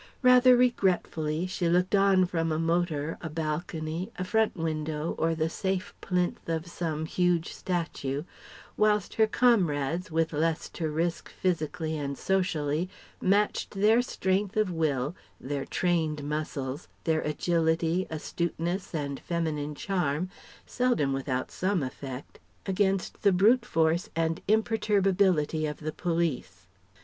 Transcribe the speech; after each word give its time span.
Rather 0.23 0.57
regretfully, 0.57 1.45
she 1.45 1.69
looked 1.69 1.93
on 1.93 2.25
from 2.25 2.51
a 2.51 2.57
motor, 2.57 3.19
a 3.21 3.29
balcony, 3.29 4.09
a 4.17 4.23
front 4.23 4.57
window 4.57 5.13
or 5.19 5.35
the 5.35 5.47
safe 5.47 5.93
plinth 6.01 6.49
of 6.49 6.65
some 6.65 7.05
huge 7.05 7.53
statue, 7.53 8.23
whilst 8.75 9.13
her 9.13 9.27
comrades, 9.27 10.09
with 10.09 10.33
less 10.33 10.69
to 10.69 10.89
risk 10.89 11.29
physically 11.29 11.99
and 11.99 12.17
socially, 12.17 12.89
matched 13.21 13.75
their 13.75 14.01
strength 14.01 14.57
of 14.57 14.71
will, 14.71 15.15
their 15.39 15.65
trained 15.65 16.23
muscles, 16.23 16.87
their 17.03 17.21
agility, 17.21 18.07
astuteness 18.09 18.95
and 18.95 19.19
feminine 19.19 19.75
charm 19.75 20.31
(seldom 20.65 21.13
without 21.13 21.51
some 21.51 21.83
effect) 21.83 22.39
against 22.65 23.21
the 23.21 23.31
brute 23.31 23.65
force 23.67 24.09
and 24.15 24.41
imperturbability 24.47 25.67
of 25.67 25.77
the 25.77 25.91
Police. 25.93 26.65